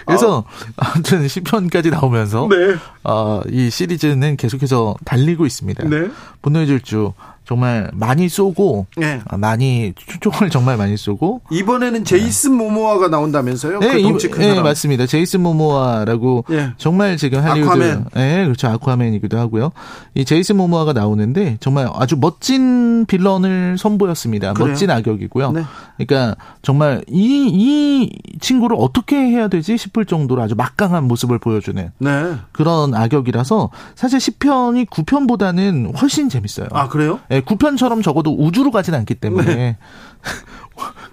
[0.05, 0.45] 그래서 어.
[0.77, 2.75] 아무튼 10편까지 나오면서 네.
[3.03, 5.87] 어, 이 시리즈는 계속해서 달리고 있습니다.
[5.87, 6.09] 네.
[6.41, 7.13] 분노의 질주
[7.45, 9.21] 정말 많이 쏘고 네.
[9.37, 13.79] 많이 총을 정말 많이 쏘고 이번에는 제이슨 모모아가 나온다면서요?
[13.79, 15.05] 네, 그큰 네, 맞습니다.
[15.05, 16.71] 제이슨 모모아라고 네.
[16.77, 18.05] 정말 지금 할리우드 아쿠아맨.
[18.13, 18.67] 네, 그렇죠.
[18.67, 19.71] 아쿠아맨이기도 하고요.
[20.15, 24.53] 이 제이슨 모모아가 나오는데 정말 아주 멋진 빌런을 선보였습니다.
[24.53, 24.69] 그래요?
[24.69, 25.51] 멋진 악역이고요.
[25.51, 25.63] 네.
[25.97, 32.35] 그러니까 정말 이 이 친구를 어떻게 해야 되지 싶을 정도로 아주 막강한 모습을 보여주는 네.
[32.51, 36.67] 그런 악역이라서 사실 10편이 9편보다는 훨씬 재밌어요.
[36.71, 37.19] 아, 그래요?
[37.29, 39.77] 네, 9편처럼 적어도 우주로 가진 않기 때문에 네.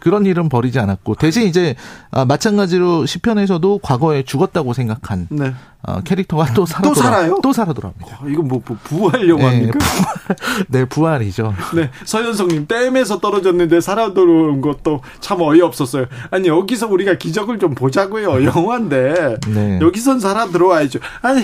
[0.01, 1.75] 그런 일은 벌이지 않았고 대신 이제
[2.11, 5.55] 아, 마찬가지로 10편에서도 과거에 죽었다고 생각한 네.
[5.83, 7.39] 어, 캐릭터가 또 살아 또 살아요?
[7.43, 8.19] 또 살아 돌아옵니다.
[8.21, 9.79] 어, 이거 뭐, 뭐 부활 영화입니까?
[9.79, 11.55] 네, 부활, 네, 부활이죠.
[11.75, 16.07] 네, 서현성님 댐에서 떨어졌는데 살아 돌아온 것도 참 어이없었어요.
[16.31, 18.43] 아니 여기서 우리가 기적을 좀 보자고요.
[18.45, 19.79] 영화인데 네.
[19.81, 20.99] 여기선 살아 들어와야죠.
[21.23, 21.43] 아니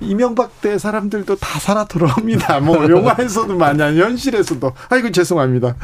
[0.00, 2.60] 이명박 때 사람들도 다 살아 돌아옵니다.
[2.60, 5.76] 뭐 영화에서도 마냥 현실에서도 아이고 죄송합니다.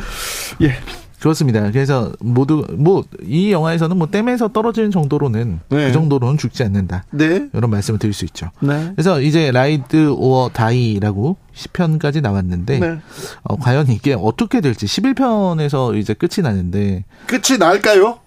[0.63, 0.75] 예.
[1.21, 1.71] 그렇습니다.
[1.71, 5.87] 그래서 모두 뭐 이 영화에서는 뭐 댐에서 떨어지는 정도로는 네.
[5.87, 7.05] 그 정도로는 죽지 않는다.
[7.11, 7.49] 네.
[7.53, 8.51] 이런 말씀을 드릴 수 있죠.
[8.61, 8.93] 네.
[8.97, 12.99] 그래서 이제 라이드 오어 다이라고 10편까지 나왔는데 네.
[13.43, 18.19] 어, 과연 이게 어떻게 될지 11편에서 이제 끝이 나는데 끝이 날까요?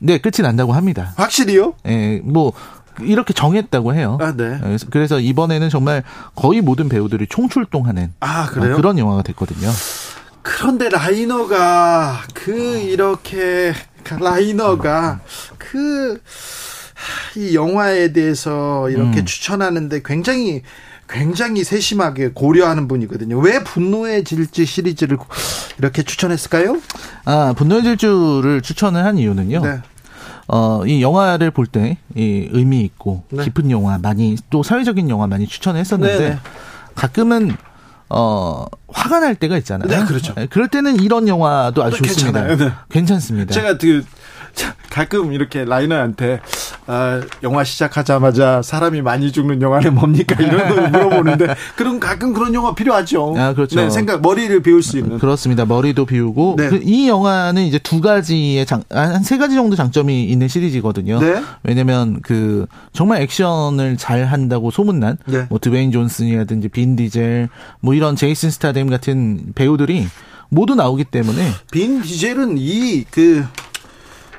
[0.00, 1.14] 네, 끝이 난다고 합니다.
[1.16, 1.74] 확실히요?
[1.86, 2.52] 예, 뭐
[3.00, 4.18] 이렇게 정했다고 해요.
[4.20, 4.58] 아, 네.
[4.90, 6.02] 그래서 이번에는 정말
[6.34, 8.76] 거의 모든 배우들이 총출동하는 아, 그래요?
[8.76, 9.70] 그런 영화가 됐거든요.
[10.42, 13.72] 그런데 라이너가 그 이렇게
[14.20, 15.20] 라이너가
[15.58, 16.18] 그
[17.36, 19.24] 이 영화에 대해서 이렇게 음.
[19.24, 20.62] 추천하는데 굉장히
[21.08, 23.38] 굉장히 세심하게 고려하는 분이거든요.
[23.38, 25.18] 왜 분노의 질주 시리즈를
[25.78, 26.80] 이렇게 추천했을까요?
[27.26, 29.60] 아, 분노의 질주를 추천을 한 이유는요.
[29.62, 29.80] 네.
[30.46, 33.44] 어, 이 영화를 볼 때, 이 의미 있고, 네.
[33.44, 36.38] 깊은 영화 많이, 또 사회적인 영화 많이 추천했었는데, 네, 네.
[36.94, 37.56] 가끔은,
[38.10, 39.88] 어, 화가 날 때가 있잖아요.
[39.88, 40.34] 네, 그렇죠.
[40.34, 42.56] 네, 그럴 때는 이런 영화도 아주 좋습니다.
[42.56, 42.72] 네.
[42.90, 43.52] 괜찮습니다.
[43.54, 44.04] 제가 그,
[44.90, 46.40] 가끔 이렇게 라이너한테
[46.86, 52.74] 아, 영화 시작하자마자 사람이 많이 죽는 영화는 뭡니까 이런 거 물어보는데 그럼 가끔 그런 영화
[52.74, 53.34] 필요하죠.
[53.36, 53.80] 아 그렇죠.
[53.80, 55.18] 네, 생각 머리를 비울 수 있는.
[55.18, 55.64] 그렇습니다.
[55.64, 56.68] 머리도 비우고 네.
[56.68, 61.18] 그이 영화는 이제 두 가지의 한 세 가지 정도 장점이 있는 시리즈거든요.
[61.20, 61.42] 네.
[61.62, 65.46] 왜냐면 그 정말 액션을 잘 한다고 소문난 네.
[65.48, 67.48] 뭐 드웨인 존슨이라든지 빈 디젤
[67.80, 70.06] 뭐 이런 제이슨 스타뎀 같은 배우들이
[70.50, 73.44] 모두 나오기 때문에 빈 디젤은 이그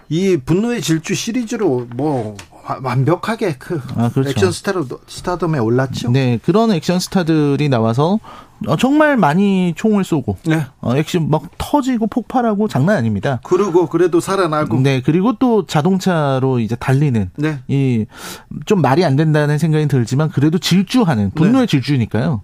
[0.10, 2.36] 이 분노의 질주 시리즈로 뭐
[2.82, 4.30] 완벽하게 그 아, 그렇죠.
[4.30, 6.12] 액션 스타로 스타덤에 올랐죠.
[6.12, 8.20] 네, 그런 액션 스타들이 나와서
[8.68, 10.66] 어, 정말 많이 총을 쏘고 네.
[10.82, 13.40] 어, 액션 막 터지고 폭발하고 장난 아닙니다.
[13.44, 14.80] 그리고 그래도 살아나고.
[14.80, 17.60] 네, 그리고 또 자동차로 이제 달리는 네.
[17.68, 21.72] 이좀 말이 안 된다는 생각이 들지만 그래도 질주하는 분노의 네.
[21.72, 22.42] 질주니까요.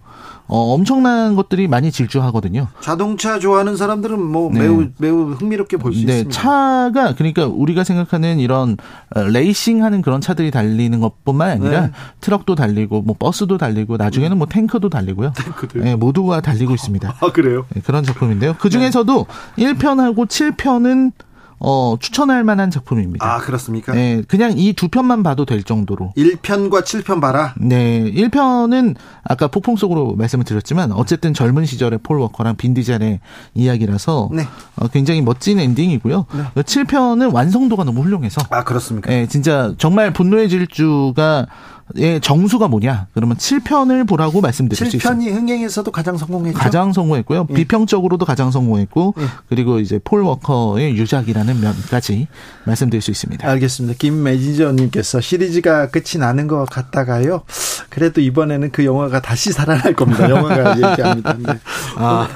[0.51, 2.67] 어, 엄청난 것들이 많이 질주하거든요.
[2.81, 4.59] 자동차 좋아하는 사람들은 뭐 네.
[4.59, 6.29] 매우 매우 흥미롭게 볼수 네, 있습니다.
[6.29, 8.75] 차가 그러니까 우리가 생각하는 이런
[9.15, 11.91] 어, 레이싱하는 그런 차들이 달리는 것뿐만 아니라 네.
[12.19, 15.31] 트럭도 달리고 뭐 버스도 달리고 나중에는 뭐 탱크도 달리고요.
[15.37, 17.15] 탱크도 네, 모두가 달리고 있습니다.
[17.21, 17.65] 아 그래요?
[17.73, 18.57] 네, 그런 작품인데요.
[18.59, 19.73] 그 중에서도 네.
[19.73, 21.13] 1편하고 7편은
[21.63, 23.23] 어, 추천할 만한 작품입니다.
[23.25, 23.93] 아, 그렇습니까?
[23.93, 26.13] 네, 그냥 이 두 편만 봐도 될 정도로.
[26.17, 27.53] 1편과 7편 봐라?
[27.59, 33.19] 네, 1편은 아까 폭풍 속으로 말씀을 드렸지만 어쨌든 젊은 시절의 폴 워커랑 빈 디젤의
[33.53, 34.47] 이야기라서 네.
[34.77, 36.25] 어, 굉장히 멋진 엔딩이고요.
[36.55, 36.61] 네.
[36.63, 38.41] 7편은 완성도가 너무 훌륭해서.
[38.49, 39.11] 아, 그렇습니까?
[39.11, 41.45] 네, 진짜 정말 분노의 질주가
[41.95, 43.07] 의 정수가 뭐냐?
[43.13, 45.09] 그러면 7편을 보라고 말씀드릴 수 있습니다.
[45.09, 46.57] 7편이 흥행에서도 가장 성공했죠.
[46.57, 47.47] 가장 성공했고요.
[47.49, 47.53] 예.
[47.53, 49.25] 비평적으로도 가장 성공했고 예.
[49.49, 52.27] 그리고 이제 폴 워커의 유작이라는 면까지
[52.65, 53.47] 말씀드릴 수 있습니다.
[53.47, 53.97] 알겠습니다.
[53.99, 57.41] 김 매니저님께서 시리즈가 끝이 나는 것 같다가요.
[57.89, 60.29] 그래도 이번에는 그 영화가 다시 살아날 겁니다.
[60.29, 61.37] 영화가 얘기합니다.
[61.37, 61.59] 네.
[61.97, 62.27] 아.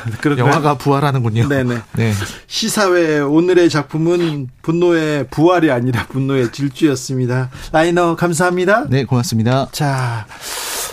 [0.38, 1.48] 영화가 부활하는군요.
[1.48, 1.78] 네네.
[1.96, 2.12] 네.
[2.46, 7.50] 시사회 오늘의 작품은 분노의 부활이 아니라 분노의 질주였습니다.
[7.72, 8.86] 라이너 감사합니다.
[8.88, 9.68] 네, 고맙습니다.
[9.72, 10.26] 자,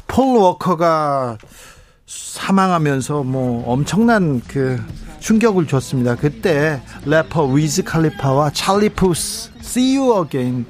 [0.07, 1.37] 폴 워커가
[2.05, 4.81] 사망하면서 뭐 엄청난 그
[5.19, 6.15] 충격을 줬습니다.
[6.15, 10.65] 그때 래퍼 위즈 칼리파와 찰리 푸스 See You Again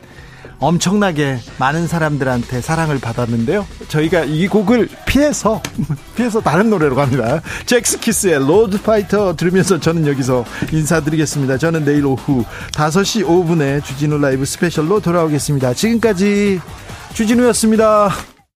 [0.59, 3.65] 엄청나게 많은 사람들한테 사랑을 받았는데요.
[3.87, 5.61] 저희가 이 곡을 피해서
[6.15, 7.41] 피해서 다른 노래로 갑니다.
[7.65, 11.57] 젝스키스의 Road Fighter 들으면서 저는 여기서 인사드리겠습니다.
[11.57, 15.73] 저는 내일 오후 5시 5분에 주진우 라이브 스페셜로 돌아오겠습니다.
[15.73, 16.59] 지금까지
[17.13, 18.28] 주진우였습니다.